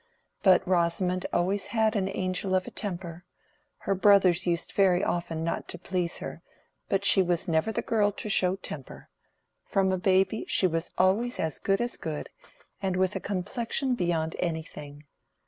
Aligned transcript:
"But 0.41 0.67
Rosamond 0.67 1.27
always 1.31 1.67
had 1.67 1.95
an 1.95 2.09
angel 2.09 2.55
of 2.55 2.65
a 2.65 2.71
temper; 2.71 3.23
her 3.81 3.93
brothers 3.93 4.47
used 4.47 4.71
very 4.71 5.03
often 5.03 5.43
not 5.43 5.67
to 5.67 5.77
please 5.77 6.17
her, 6.17 6.41
but 6.89 7.05
she 7.05 7.21
was 7.21 7.47
never 7.47 7.71
the 7.71 7.83
girl 7.83 8.11
to 8.13 8.27
show 8.27 8.55
temper; 8.55 9.09
from 9.63 9.91
a 9.91 9.99
baby 9.99 10.45
she 10.47 10.65
was 10.65 10.89
always 10.97 11.39
as 11.39 11.59
good 11.59 11.79
as 11.81 11.97
good, 11.97 12.31
and 12.81 12.95
with 12.95 13.15
a 13.15 13.19
complexion 13.19 13.93
beyond 13.93 14.35
anything. 14.39 15.05